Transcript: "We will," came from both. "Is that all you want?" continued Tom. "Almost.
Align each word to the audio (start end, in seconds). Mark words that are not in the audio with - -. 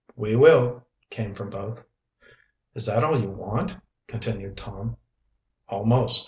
"We 0.15 0.35
will," 0.35 0.87
came 1.11 1.35
from 1.35 1.51
both. 1.51 1.85
"Is 2.73 2.87
that 2.87 3.03
all 3.03 3.21
you 3.21 3.29
want?" 3.29 3.75
continued 4.07 4.57
Tom. 4.57 4.97
"Almost. 5.69 6.19